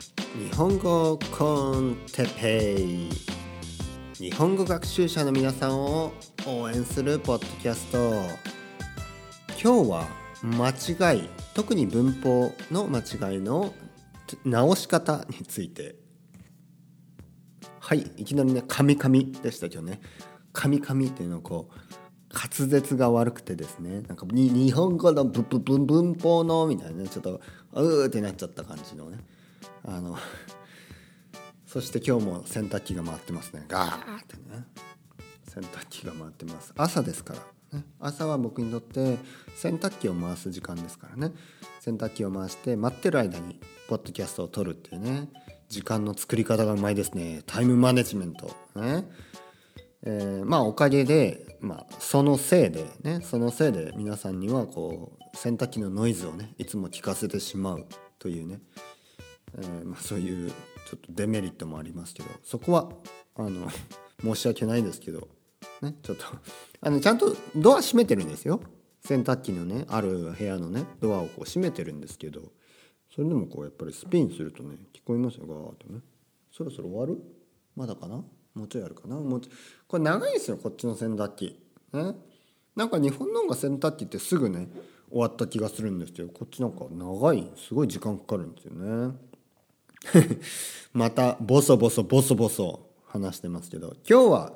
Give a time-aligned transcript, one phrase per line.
[0.00, 3.10] 日本語コンテペイ。
[4.14, 6.12] 日本語学習者の皆さんを
[6.46, 7.98] 応援するポッドキャスト。
[9.62, 10.08] 今日は
[10.42, 10.70] 間
[11.12, 13.72] 違い特に文法の間違いの
[14.44, 15.94] 直し方について。
[17.78, 20.00] はいいきなりね「カミカミ」でしたけどね
[20.52, 21.74] 「カミカミ」っていうのをこう
[22.34, 24.00] 滑舌が悪くてですね。
[24.08, 27.40] なんか日本語のブブブ文法のみたいなちょっと
[27.74, 29.18] うーってなっちゃった感じのね。
[29.84, 30.16] あの
[31.66, 33.64] そして今日も洗濯機が回ってますね。
[33.68, 34.66] ガーってね。
[35.48, 36.72] 洗濯機が回ってます。
[36.76, 37.34] 朝ですか
[37.72, 39.18] ら、ね、朝は僕にとって
[39.56, 41.34] 洗濯機を回す時間ですからね。
[41.80, 45.28] 洗濯機を回して待ってる間にポッドキャストを撮るっていうね。
[45.68, 47.42] 時間の作り方がうまいですね。
[47.46, 49.08] タイムマネジメントね。
[50.02, 53.20] えー、まあおかげで、まあ、そのせいでね。
[53.22, 57.86] そのせいで皆さんにはこう洗濯機のノイズをねいつも聞かせてしまう
[58.18, 58.60] というね、
[59.58, 60.56] えー、まあ、そういうちょ
[60.96, 62.90] っとデメリットもありますけどそこは
[63.36, 63.68] あの
[64.22, 65.28] 申し訳ないですけど、
[65.82, 66.24] ね、ちょっと
[66.80, 68.60] あのちゃんとドア閉めてるんですよ。
[69.00, 72.40] 洗濯機のねある部屋のねドアをこう閉めてるんですけど
[73.14, 76.00] それでもこうやっぱりスピンするとね聞こえますよガーッとね。
[76.50, 77.22] そろそろ終わる？
[77.76, 78.24] まだかな？
[78.54, 79.16] もうちょいあるかな？
[79.16, 79.40] もう
[79.86, 81.60] これ長いですよこっちの洗濯機。
[81.92, 82.14] ね。
[82.76, 84.68] なんか日本の方が洗濯機ってすぐね
[85.10, 89.14] 終わった気がするんですけどこっちなんか長いすごい時間かかるんですよね。
[90.92, 94.52] またボソボソボソボソ話してますけど今日は、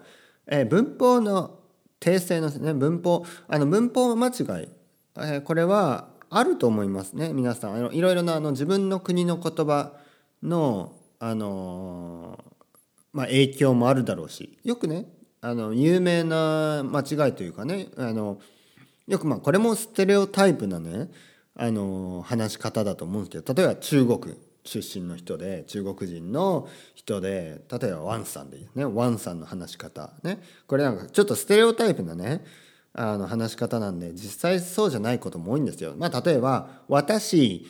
[0.47, 1.59] えー、文法の
[2.01, 7.75] 訂正のね文法あの文法間違い、えー、これはあると思いますね皆さん。
[7.75, 9.93] あのいろいろなあの自分の国の言葉
[10.43, 12.49] のあのー
[13.13, 15.07] まあ、影響もあるだろうしよくね
[15.41, 18.39] あの有名な間違いというかねあの
[19.07, 21.11] よくまあこれもステレオタイプなね
[21.57, 24.37] あの話し方だと思うんですけど例えば中国。
[24.69, 28.66] 出身の人で中国人の人で例えばワンさんでいい？
[28.74, 32.44] ねワンさんの話し方ねこれなんかちょっとステレオタイプなね
[32.92, 35.95] あの話し方なんで実際そうじゃないことも多いんですよ。
[35.96, 37.67] まあ、例えば「私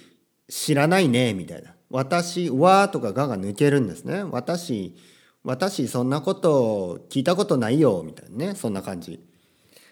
[0.48, 4.22] 知らないね」みたいな「私は」とか「が」が抜けるんですね。
[4.24, 4.94] 私
[5.44, 9.20] 私そんなこと聞いたことないよみたいなねそんな感じ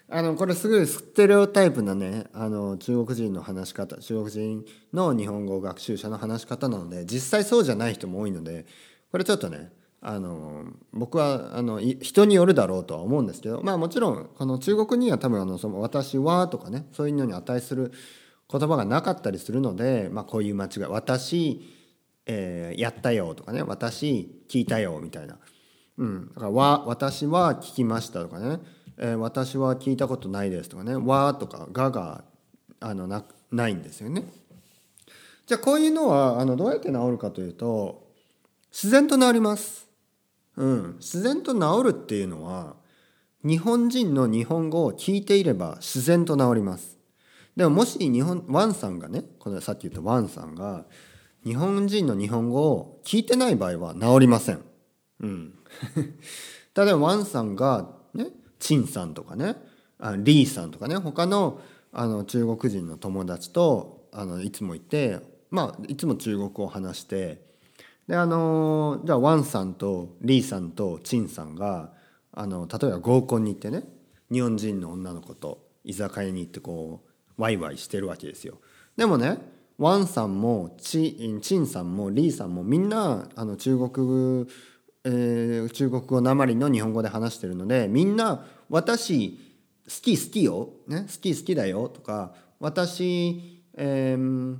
[0.09, 4.63] あのこれすごいステレオタイプなねあの中国人の話し方中国人
[4.93, 8.65] の日本語学習者の話し方なので実際そうじゃない人も多いので
[9.11, 17.91] これちょっとねあの僕はあの人によるだろうとは思うんですけどまあもちろんこの中国には多分あのその私はとかねそういうのに値する
[18.49, 21.73] 言葉がなかったりするので、まあ、こういう間違い私
[22.27, 25.37] えー、やったよとかね私聞いたよみたいな、
[25.97, 28.59] うん、だからわ私は聞きましたとかね、
[28.97, 32.23] えー、私は聞いたことないですとかねわとかがが
[32.79, 34.23] あのなないんですよね。
[35.45, 38.07] じゃあこういうのはあのどうやって治るかというと
[38.71, 39.87] 自然と治ります。
[40.55, 42.75] うん、自然と治るっていうのは
[43.43, 46.97] 日本人の日本語を聞いていれば自然と治ります。
[47.55, 50.85] でももし日本ワンさんがねこのさっき言ったワンさんが
[51.43, 54.61] 日本人の日本語を聞いてない場合は治りません。
[55.21, 55.53] うん。
[56.75, 58.27] 例えばワンさんがね、
[58.59, 59.55] チンさんとかね、
[59.99, 65.19] あリーさんとかね、他のあの中国人の友達とあのいつもいて、
[65.49, 67.41] まあいつも中国語を話して、
[68.07, 71.91] であのじゃあワンさんとリーさんとチンさんが
[72.31, 73.83] あの例えば合コンに行ってね、
[74.31, 77.01] 日本人の女の子と居酒屋に行ってこ
[77.37, 78.59] うワイワイしてるわけですよ。
[78.95, 79.37] でもね
[79.77, 84.47] ワンさんもチチンさんもリーさんもみんなあの中国、
[85.09, 89.39] えー、中国語なまりの日本語で話してるのでみんな「私
[89.85, 94.57] 好き好きよ」ね「好き好きだよ」とか「私、えー、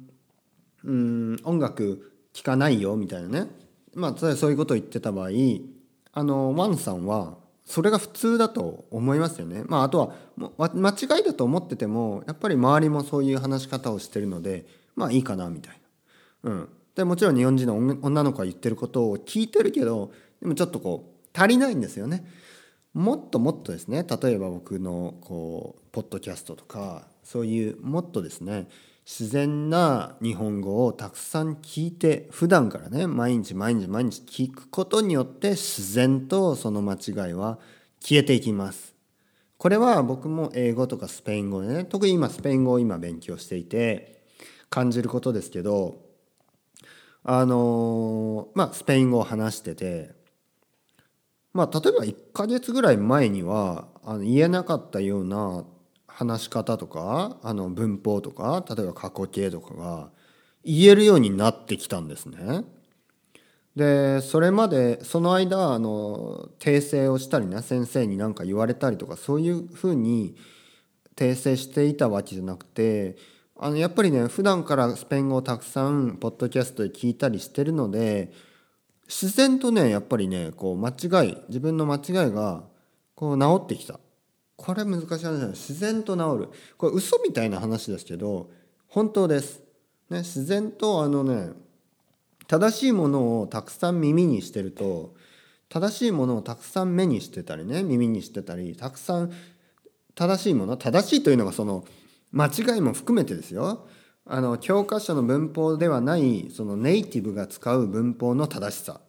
[0.85, 3.49] うん音楽聴かないよ」みたいなね
[3.93, 5.29] まあそういうことを言ってた場合
[6.13, 9.63] あのワンさんはそれが普通だと思いますよね。
[9.67, 10.13] まあ、あとは
[10.73, 14.65] 間違いだと思っててもやっぱり周りもそういう話し方をしてるので
[14.95, 15.81] まあいいかなみたい
[16.43, 16.51] な。
[16.51, 20.11] うん、でもちろん日本人の女の子が言ってることを聞いてるけど
[20.41, 22.25] でもちょっとこう足りないんですよね。
[22.93, 28.67] もっともっとですね例えば僕のこうポッドキャストとかそういうもっとですね
[29.05, 37.59] 自然な日本語をたくさん聞いて普段からね毎日毎日毎日聞くことによって自然とその間違いは
[38.01, 38.95] 消えていきます。
[39.57, 44.23] これは僕も英語とかスペイン語でね特に今スペイン語を今勉強していて
[44.69, 46.01] 感じることですけど
[47.23, 50.16] あのまあスペイン語を話してて
[51.57, 55.65] まあ例えば1ヶ月ぐらい前にはあの言えなかったような
[56.07, 60.11] 話し方とかあの文法とか例えば過去形とかが
[60.63, 62.63] 言えるようになってきたんですね。
[63.75, 70.35] でそれまでその間あの訂正をしたりね先生に何か言われたりとかそういうふうに
[71.15, 73.17] 訂正していたわけじゃなくて
[73.55, 78.31] あのやっぱりね普段からスペイン語をたくさんポッドキャストで聞いたりしてるので
[79.07, 82.63] 自然とねやっぱりねこう間違い自分の間違いが
[83.15, 83.99] こう治ってきた。
[84.57, 86.49] これ難しい話じゃない自然と治る。
[86.77, 88.49] これ嘘みたいな話ですけど
[88.87, 89.61] 本当です、
[90.09, 91.51] ね、自然とあのね
[92.47, 95.13] 正しいものをたくさん耳にしてると
[95.69, 99.31] 正しいものをたくさん目にしてたりね耳にしてたりたくさん
[100.15, 101.85] 正しいもの正しいというのがその
[102.31, 103.87] 間違いも含めてですよ。
[104.29, 109.01] あの教科書の文法ではないそのネイティブが使う文法の正しさ。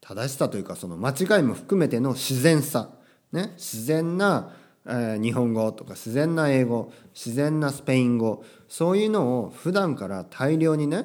[0.00, 2.90] 正しさというかその間違いも含めての自然さ、
[3.32, 4.54] ね、自然な、
[4.86, 11.04] え、日本語とか自然な英語自然なスペイン語そういうのを普段から大量にね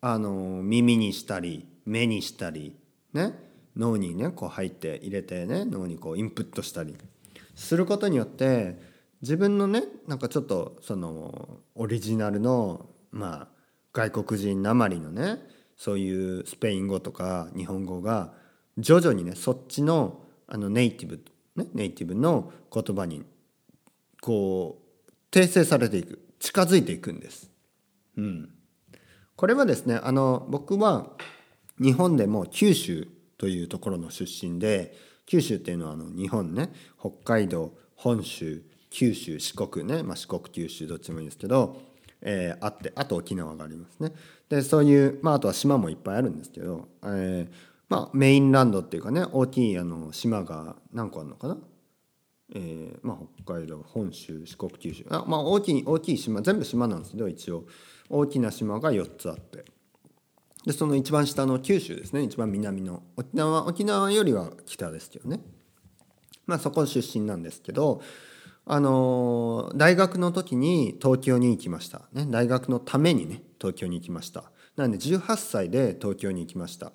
[0.00, 2.76] あの耳にしたり目にしたり
[3.12, 3.50] ね。
[3.76, 6.96] 脳にねこう入って入れてね脳にこうインプットしたり
[7.54, 8.89] することによって
[9.22, 13.48] 自分のねなんかちょっとそのオリジナルのまあ
[13.92, 15.38] 外国人なまりのね
[15.76, 18.32] そういうスペイン語とか日本語が
[18.78, 21.24] 徐々にねそっちのあのネイティブ、
[21.54, 23.24] ね、ネイティブの言葉に
[24.20, 27.50] こう訂正されていく近づいていくんです。
[28.16, 28.50] うん、
[29.36, 31.10] これはですねあの僕は
[31.80, 33.06] 日本でも九州
[33.38, 34.94] というところの出身で
[35.26, 41.80] 九州っていうのはあの日本ね北海道本州九州四国ね、まあ、四国九州どっちもいいですけど、
[42.20, 44.12] えー、あってあと沖縄がありますね。
[44.48, 47.48] でそういう、まあ、あとは島もいっぱいあるんですけど、えー
[47.88, 51.58] まあ、メインランドっていうかね大きいあの島が何個あるのかな、
[52.54, 55.06] えーまあ、北海道本州四国九州。
[55.08, 57.64] あ、まあ、大きい大きい島全部島なんですけど一応。
[58.12, 59.64] 大きな島が4つあって。
[60.66, 62.22] でその一番下の九州ですね。
[62.22, 63.04] 一番南の。
[63.16, 65.40] 沖縄沖縄よりは北ですけどね。
[66.46, 68.02] まあそこ出身なんですけど
[68.66, 74.44] あの大学の時に東京に行きました、ね、大学のためにね東京に行きました。
[74.76, 76.92] なので18歳で東京に行きました。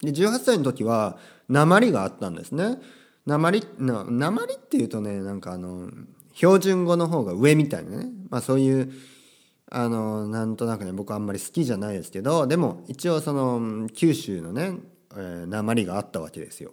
[0.00, 2.78] で18歳の時は鉛があったんですね。
[3.26, 5.90] 鉛鉛っていうとねなんかあの
[6.34, 8.92] 標準語の方が上みたいなね、まあ、そういう
[9.70, 14.74] あのなんとなくね僕あんまり好きじゃないですけどでも一応その九州のね、
[15.16, 16.72] えー、鉛があったわけですよ。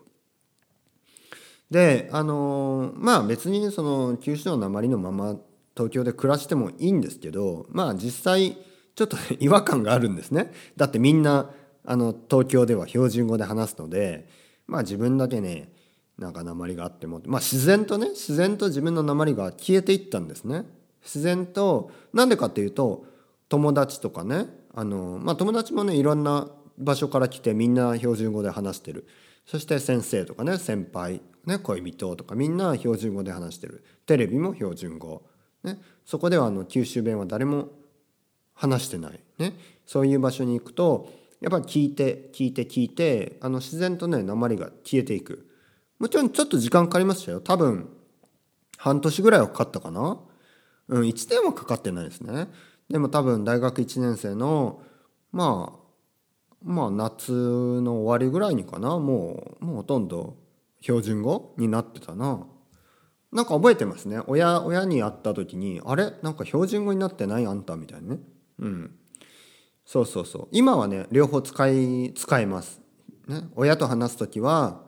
[1.72, 5.38] であのまあ別にその九州の鉛のまま
[5.76, 8.58] 東京で暮らしてもいいんですけどまあ実際
[8.94, 10.52] ちょっと 違和感があるんですね。
[10.76, 11.50] だってみんな
[11.86, 14.28] あの東京では標準語で話すので
[14.68, 15.72] まあ自分だけね
[16.20, 20.66] なんか鉛があってもまあ自然とね自然と自分の鉛が消えていったんですね。
[21.02, 23.06] 自然となんでかっていうと
[23.48, 29.08] 友達とかねあのまあ友達もねいろんな場所から来てみんな標準語で話してる。
[29.46, 33.84] そして先生とかね先輩ね、恋人とかみんな標準語で話してる。
[34.06, 35.24] テレビも標準語、
[35.64, 37.70] ね、そこではあの九州弁は誰も
[38.54, 39.54] 話してない、ね、
[39.86, 45.48] そういう場所に行くとやっぱり聞いて聞いて聞いてあの自然とね鉛が消えていく。
[45.98, 47.42] もちろんちょっと時間かかりましたよ。
[47.42, 47.90] 多分
[48.78, 50.20] 半年ぐらいはかかったかな。
[50.88, 52.48] うん1年はかかってないですね。
[52.90, 54.82] でも多分大学1年生の
[55.32, 55.82] まあ
[56.64, 59.00] まあ夏の終わりぐらいにかな。
[59.00, 60.38] もうもうほとんど
[60.82, 62.46] 標準語になってたな。
[63.32, 64.20] なんか覚えてますね。
[64.28, 66.12] 親親に会った時にあれ？
[66.22, 67.46] なんか標準語になってない？
[67.46, 67.78] あんた？
[67.78, 68.20] みたいなね。
[68.60, 68.96] うん。
[69.86, 70.48] そうそうそう。
[70.52, 72.82] 今はね両方使い使えます、
[73.28, 74.84] ね、親と話す時は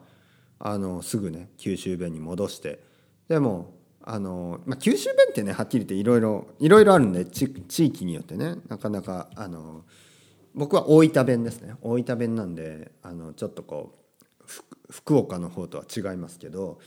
[0.58, 2.82] あのすぐね九州弁に戻して。
[3.28, 7.46] でもあの、まあ、九州弁ってねはっきり言っていろいろいろいろあるんで地
[7.78, 8.56] 域によってね。
[8.68, 9.84] なかなかあの
[10.54, 11.74] 僕は大分弁ですね。
[11.80, 13.98] 大分弁なんであのちょっとこう
[14.90, 16.78] 福岡の方とは違いますけど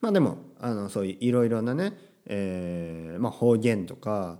[0.00, 4.38] まあでもあのそういういろいろなね、えーまあ、方言とか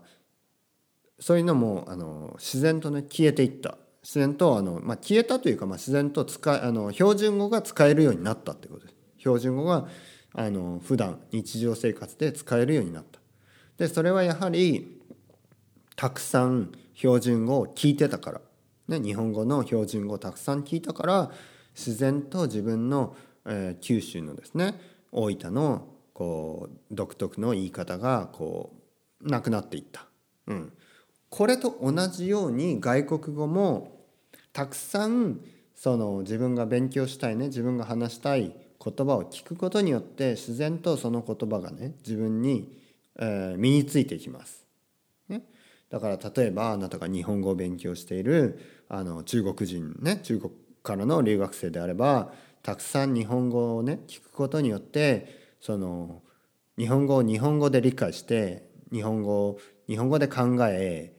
[1.19, 3.77] そういうのもあの自然とね消えていった。
[4.03, 8.95] 自然とあの、まあ、消えたというか、まあ、自然と使あの標準語が使えるようになったってことです。
[9.19, 9.89] 標準語が
[10.33, 13.21] あの普段日常生活で使えるようになった。
[13.77, 15.01] でそれはやはり
[15.97, 18.41] たくさん標準語を聞いてたから、
[18.89, 21.31] ね、日本語の標準語をたくさん聞いたから
[21.77, 24.75] 自然と自分の、えー、九州のですね
[25.13, 28.75] 大分のこう独特の言い方がこ
[29.23, 30.07] うなくなっていった。
[30.47, 30.73] うん、
[31.29, 34.05] これと同じように外国語も
[34.53, 35.41] たくさん
[35.75, 42.79] その自分が勉強したいね自分が話したい言葉を聞くことによって自然とその言葉がね自分に、
[43.19, 44.67] えー、身についていきます。
[45.29, 45.43] ね、
[45.89, 48.59] だから例えばあなたが日本語を勉強している
[48.89, 52.33] あの中国人ね中国からの留学生であれば
[52.63, 56.23] たくさん日本語をね聞くことによってその
[56.79, 61.13] 日本語を日本語で理解して日本語を日本語で考え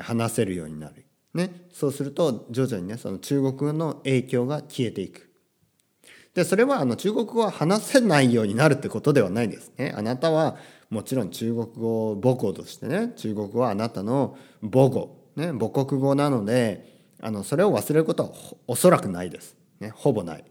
[0.00, 5.28] 話せるようになる、ね、そうすると徐々にねその中国語の影響が消えていく。
[6.34, 9.92] でそれはあの中国語は話せないようになるってことではないですね。
[9.94, 10.56] あなたは
[10.88, 16.91] もちろん中国語を母語としてね中国語はあなたの母語、ね、母国語なので
[17.22, 18.30] あのそれを忘れることは
[18.66, 20.44] おそらくないです、ね、ほぼない。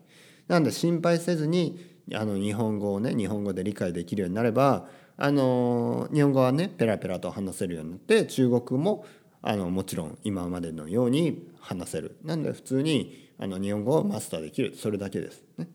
[0.48, 4.88] なので心配せずにあの日本語をね日本語で理解できるようになれば
[5.18, 9.06] あの日本語はねペラペラと話せるようになって中国も
[9.42, 12.18] あのもちろん今までのように話せる。
[12.24, 14.76] なんで普通にあの日本語をマスターできる。
[14.76, 15.44] それだけです。
[15.58, 15.68] ね。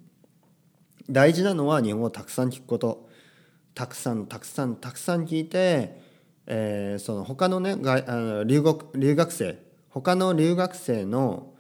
[1.11, 3.09] 大事なのは日本語をたくさん聞くこと。
[3.75, 6.01] たくさんたくさんたくさん聞いて、
[6.47, 7.77] えー、その他のねあ
[8.15, 9.66] の留学留学生
[10.03, 11.55] 他の留学生の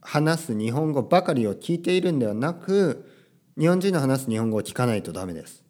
[0.00, 3.10] 話す日本語ばかりを聞いているんではなく
[3.58, 5.64] 日本人の話す日本語を聞かないとダメです。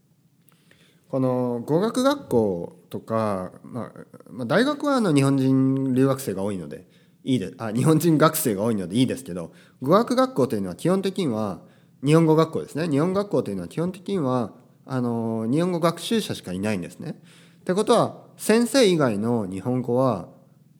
[1.08, 3.90] この語学学校とか、ま
[4.40, 6.86] あ、大学はあの日本人留学生が多いので
[7.22, 11.60] いいであ日本人学生が多いのでいいですけど語学学校というのは基本的には
[12.04, 14.52] 日本語学校ですね日本学校というのは基本的には
[14.84, 17.18] あの日本語学習者しかいないんですね。
[17.60, 20.33] ってことは先生以外の日本語は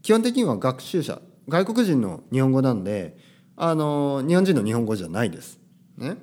[0.05, 3.17] 基本的には学習者外国人の日本語なんで
[3.57, 5.59] あの日本人の日本語じゃないです。
[5.97, 6.19] ね。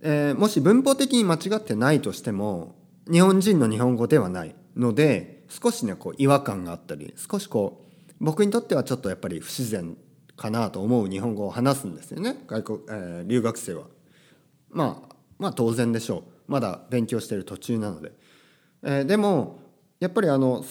[0.00, 2.76] えー、もし文法的に間違ってないとしても
[3.10, 9.96] 日本人の日本語ではないので少しねこう違和感があったり少しこう僕にとってはちょっとやっぱり不自然
[10.36, 13.86] かなと思う日本語を話すんですよね外国、えー、留学生は。
[14.70, 18.12] まあまあ当然でしょうまだ勉強してる途中なので。
[18.84, 19.58] えー、でも
[19.98, 20.64] やっぱりあの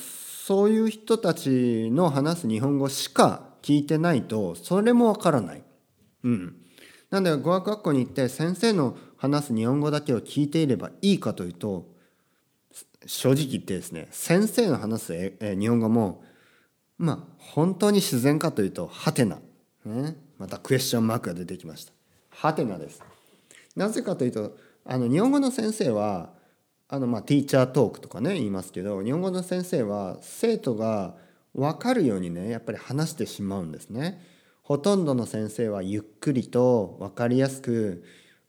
[0.50, 5.62] そういう人たちの話す日本語しか聞いてないとそれもわからない。
[6.24, 6.56] うん。
[7.12, 11.86] なんで語学学校に行って先生の話す日本語だけを聞いていればいいかというと
[13.06, 16.24] 正直言ってですね先生の話すえ日本語も
[16.98, 19.36] まあ本当に自然かというとハテナ、
[19.86, 21.94] ね、またクエスチョンマークが出てきました
[22.32, 23.03] ハテナです
[23.75, 26.38] なぜかというとあの日本語の先生は
[26.91, 31.15] あのまあティーチャートークとかね言いますけど日本語の先生は生徒が
[31.53, 34.22] 分かるようにねやっぱり話してしまうんですね。
[34.63, 38.03] ほとんどの先生はゆっくりと分かりやすく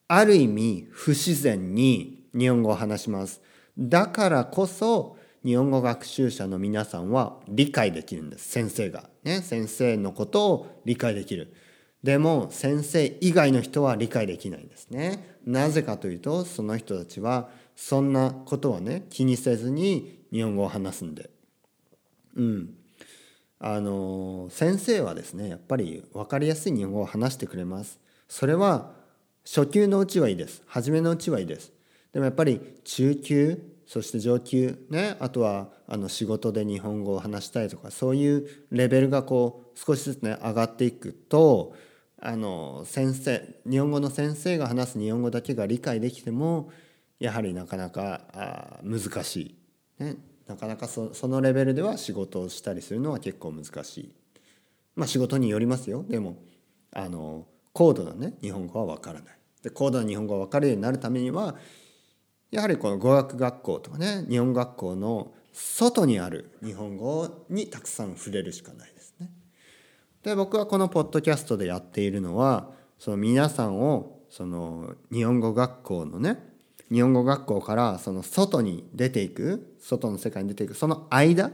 [0.09, 3.43] ある意味不自然に日本語を話します。
[3.79, 9.09] だからこそ日本語学習者の皆さんは理解できるんです先生が。
[9.23, 11.53] ね、先生のことを理解できる。
[12.03, 15.37] でも先生以外の人は理解できないんですね。
[15.45, 21.31] なぜかというとその人たちはそんなことはね気にせずに日本語を話すんで。
[22.37, 22.75] うん。
[23.63, 27.99] あの先生はですねやっぱり分かりやすい日本語を話してくれます。
[28.29, 28.93] それは
[29.45, 30.63] 初級のうちはいいです。
[30.67, 31.73] 初めのうちはいいです。
[32.13, 41.75] でもやっぱり中級そして上級ねあとはあの仕事で日本語を話したいとかそういうレベルがこう少しずつね上がっていくと
[42.21, 46.71] あの先生日本語の先生が話す日本語だけが理解できても
[47.21, 49.55] やはりなかなか難し
[49.99, 54.13] い、ね、なかなかそそのレベルでは仕事をしたりするのは結構難しい。
[54.97, 56.05] まあ仕事によりますよ。
[56.09, 56.43] でも
[56.93, 59.39] あの高度なね日本語は分からない。
[59.63, 61.55] で高度な日本語が分かるようになるためには
[62.51, 69.31] やはりこの語学学校とかね日本学校の外にある日本語にたくさん触れるしかないですね。
[70.23, 76.50] で僕はこのポッドキャストでやっているのはその皆さんをその日本語学校のね
[76.91, 81.51] 日本語学校からその外に出ていく外の世界に出ていくその間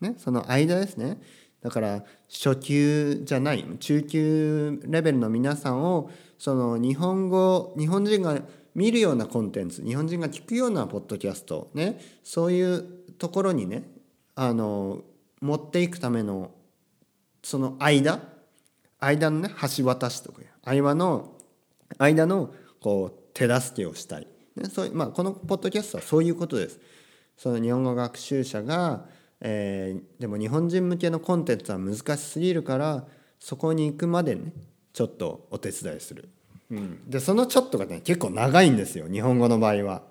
[0.00, 1.20] ねその間ですね。
[1.62, 8.40] だから初級じゃない中級レベルの皆さんをその日本語日本人が
[8.74, 12.82] 見るようなコンテンツ日本人が聞くようなポッドキャストねそういう
[13.16, 13.84] ところにね
[14.34, 15.02] あの
[15.40, 16.50] 持っていくための
[17.44, 18.20] その間
[18.98, 21.32] 間のね橋渡しとか間の
[21.98, 26.80] 間のこう手助けをしたい、ねそうまあ、このポッドキャストはそういうことです。
[27.36, 29.06] その日本語学習者が、
[29.40, 33.04] えー、でも日本人向けのコンテンツは難しすぎるから
[33.40, 34.52] そこに行くまでね
[34.92, 36.28] ちょっとお手伝いする。
[36.70, 40.02] うん、でそのちょっとがね結構長いんですよ日本語の場合は。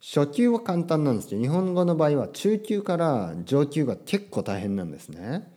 [0.00, 5.52] 初級は簡単なんですけど日本語の場合は中級から上級が結構大変なんですね。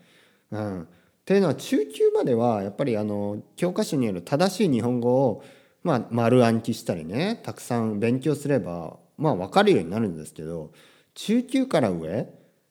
[0.51, 0.85] うん、っ
[1.23, 5.43] ていうのは中級まではやっぱりあの教科書による正しい日本語を、
[5.83, 10.71] まあ、丸暗記したりねたくさん勉強すればまあ分かるようになるんですけど
[11.15, 12.29] 中級から上、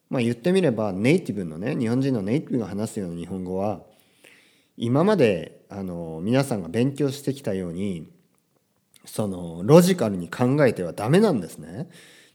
[0.09, 3.83] まあ、言ってみればネイティブのね日本人のネイティブが話すような日本語は
[4.77, 8.11] 今まであの皆さんが勉強してきたように
[9.05, 11.89] そのロジカルに考えてはダメなんですね。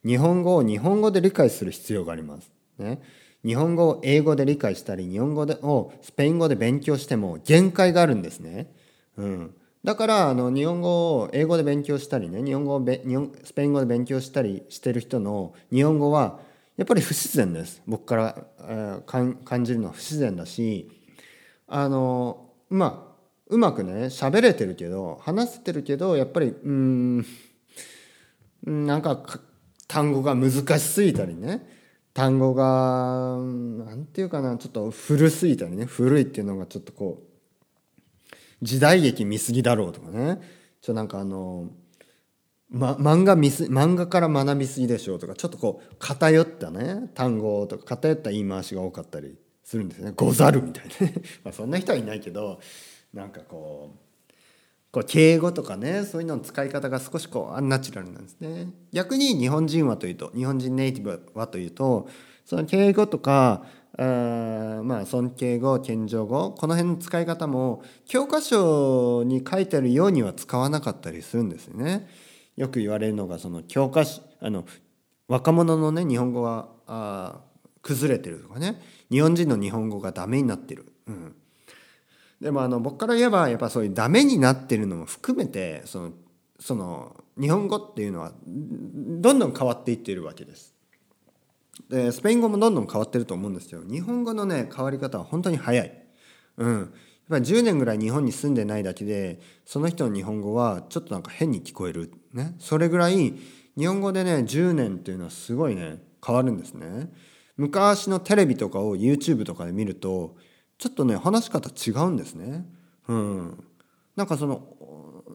[0.06, 2.52] 日本語を日本語で理解する必要があります。
[2.78, 3.02] ね、
[3.44, 8.72] 日本語を英語で理解したり日本語でをスペイン語で勉強しても限界があるんですね。
[9.18, 9.56] うん、
[9.86, 16.40] だからあの日本語を英語で勉強したりね日本語をべ日本スペイン語で勉強したりしてる人の日本語は
[16.76, 17.84] やっぱり不自然です。
[17.86, 20.90] 僕から、えー、感じるのは不自然だし
[21.68, 23.16] あのまあ
[23.46, 27.26] うまくね喋れてるけど話せてるけどやっぱりうん
[28.64, 29.24] なんか
[29.88, 31.64] 単語が難しすぎたりね
[32.16, 33.38] 単語が
[33.86, 37.35] 何て言うかなちょっと古すぎたりね古いっていうのがちょっとこう
[38.66, 40.42] 時代劇見すぎだろうとかね。
[40.82, 41.70] ちょなんかあの、
[42.70, 51.12] ま、漫画見す漫画から学びすぎでしょうとかちょっとこう偏ったね単語とか偏った言い回しが多かったりするんですね「ござる」みたいな。
[51.46, 52.60] まあそんな人はいないけど
[53.14, 54.34] なんかこう
[54.92, 58.70] こう敬語とかねそういうのの使い方が少しこうアンナチュラルなんですね。
[58.92, 62.08] 逆に日本人はというと日本人ネイティブはというと
[62.46, 63.66] その敬語とか
[63.98, 72.08] あまあ尊敬語謙譲語この辺の使い方も教科書に書いてあるようには使わなかったりするんですね。
[72.58, 74.66] よく言われるのがその教科書あの
[75.28, 77.42] 若者のね日本語はあ
[77.82, 81.36] 崩れてるとかね日本人の日本語がダメになってる、うん、
[82.42, 86.12] でもあの僕から言えばやっぱそういうダメになってるのも含めてその
[86.60, 90.75] その日本語っていうのはどんどん変わっていってるわけです。
[91.90, 93.82] でスペイン語もどんどん変わってると思うんですよ。
[93.84, 96.06] 日本語のね変わり方は本当に早い。
[96.58, 96.80] うん。
[96.80, 96.88] やっ
[97.30, 102.12] ぱ10年ぐらい日本に住んでないだけでその人の日本語はちょっとなんか変に聞こえる。
[102.34, 102.56] ね。
[102.60, 103.34] それぐらい
[103.78, 107.12] 日本語でね10年っていうのはすごいね変わるんですね。
[107.58, 110.36] 昔のテレビとかを YouTube とかで見ると
[110.78, 112.66] ちょっとね話し方違うんですね。
[113.08, 113.64] うん、
[114.16, 114.68] なんかその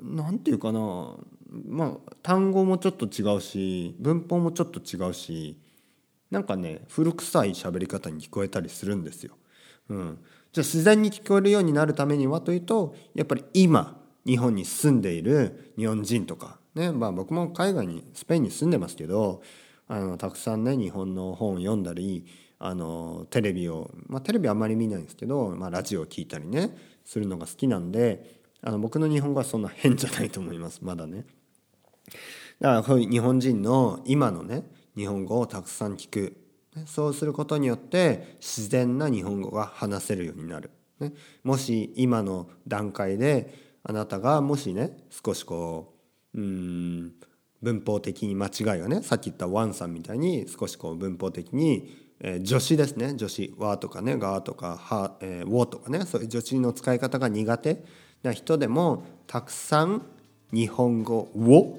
[0.02, 1.14] 何て言うかな
[1.66, 5.58] まあ単語もちょっと違うし文法もちょっと違うし
[6.30, 9.36] なんかね古臭い喋り方に聞こえたりするんですよ。
[9.88, 10.18] うん、
[10.52, 19.42] じゃあ自然に聞こえるようになるためにはというとやっぱり今日本に住んでいる日本人とかねまあ僕も海外にスペインに住んでますけど
[19.88, 22.24] あのたくさんね日本の本を読んだり
[22.60, 31.24] あのテレビを、まあ、テレビあんまり見ないんですけど、まあ、ラジオを聞いたりねするのが好きなんであの僕の日本語はそんな変じゃないと思いますまだね。
[32.60, 34.64] だから日本人の今のね
[35.00, 36.36] 日本語をたくさん聞く
[36.86, 40.70] そうすることによって自然な日本語が話せるようになる。
[41.00, 45.94] ね、もし今の段階であなたがもしね少しこ
[46.34, 47.14] ううん
[47.62, 57.82] 文法的に間違いをねさっき言ったワンさんみたいに少しこう文法的にえー、助詞ですね助詞「わ」とかね「が」とか「は」えー「を」とかねそういう助詞の使い方が苦手
[58.22, 60.02] な人でもたくさん
[60.52, 61.78] 日本語を、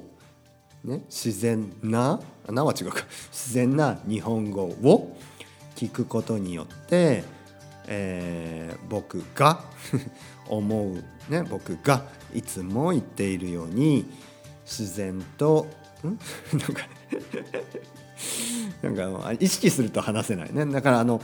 [0.83, 3.05] ね、自然な「な」は違うか。
[3.31, 5.15] 自然な日本語を
[5.75, 7.23] 聞くことによって、
[7.87, 9.63] えー、僕が
[10.49, 14.05] 思う、ね、僕がいつも言っているように
[14.65, 15.67] 自然と
[16.03, 16.17] ん？
[16.57, 16.87] なんか
[18.81, 20.65] なんか意識すると話せないね。
[20.65, 21.21] だからあの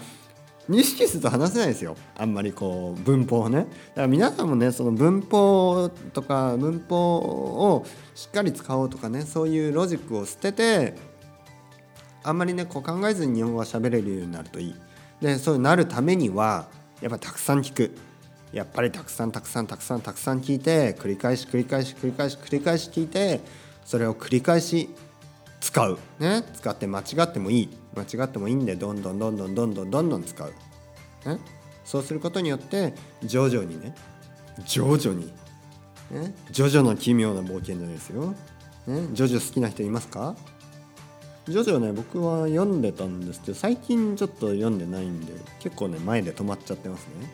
[0.70, 1.96] 意識すると話せないですよ。
[2.18, 3.60] あんまりこう文法ね。
[3.60, 10.96] だから皆さんもねその文法とか文法をしっかり使おうとかねそういうロジックを捨てて
[12.24, 14.76] あんまりねこう考えずに日本語が喋れるようになるといい。
[15.22, 16.68] でそうなるためには
[17.02, 17.92] やっぱたくさん聞く。
[18.54, 23.42] やっぱりたくさんたくさんたくさんたくさん聞いて繰り返し繰り返し繰り返し繰り返し聞いて
[23.84, 24.90] それを繰り返し
[25.60, 27.70] 使う、ね、使って間違ってもいい。
[27.98, 30.54] 間違ってもいいんでどんどんどんどんどんどんどんどん使う、
[31.26, 31.40] ね、
[31.84, 33.96] そうすることによって徐々にね
[34.66, 35.28] 徐々に、
[36.12, 38.36] ね、ジョジョの奇妙な冒険じゃないですよ、
[38.88, 40.36] ね、ジョジョ好きな人いますか
[41.48, 47.32] ジョジョね僕は読んでたんですけど最近ちょっと読んでないんで結構ね前で止まっちゃってますね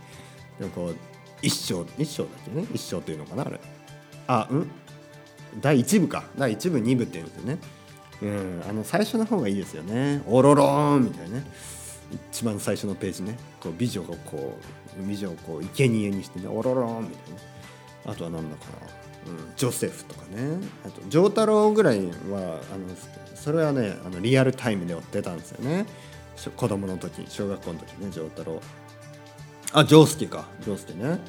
[0.59, 0.95] でもこう
[1.41, 3.59] 一章一章だっけね一章っていうのかなあれ
[4.27, 4.71] あうん
[5.61, 7.57] 第1部か第1部2部っていうんですよね
[8.21, 11.45] うんあの最初の方がいいですよね「おろろーん」みたいなね。
[12.31, 13.37] 一番最初のページね。
[13.59, 14.59] こう美女がこ
[14.99, 17.33] う美女をこう生贄にしてね「おろろーん」みたい
[18.05, 18.65] なあとは何だか
[19.25, 20.59] な、うん、ジョセフとかね。
[20.85, 22.95] あと丈太郎ぐらいはあの
[23.35, 25.85] それはねあのリアルタイムで追ってたんですよね。
[26.55, 28.61] 子供の時小学校の時ね丈太郎
[29.71, 30.45] あ丈介か。
[30.65, 31.19] 丈介ね。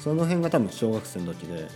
[0.00, 1.68] その辺が多分小学生の時で。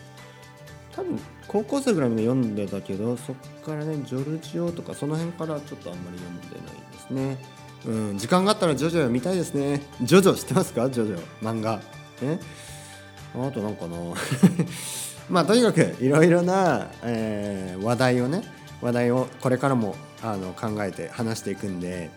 [0.99, 7.39] 多分高校生ぐらいまで読んでたけどそっからねジョルジオとかその辺からちょっとあんまり読んでないですね。
[7.87, 9.81] うん時間があったらジョジョ読みたいですね。
[10.03, 10.91] ジョジョ知ってますか？
[10.91, 11.21] ジョジョ。
[11.41, 11.81] 漫画。
[12.21, 12.41] ね。
[13.33, 13.97] あとなんかな。
[15.31, 18.43] まあとにかくいろいろな、えー、話題をね
[18.83, 22.11] 話題をこれからもあの考えて話していくんで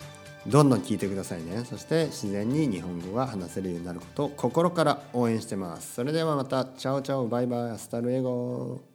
[0.47, 1.63] どんどん聞いてくださいね。
[1.65, 5.93] そして自然に日本語が話せるようになることを心から応援してます。
[5.95, 6.65] それではまた。
[6.65, 7.27] チャオチャオ。
[7.27, 7.71] バイバイ。
[7.71, 8.90] Hasta luego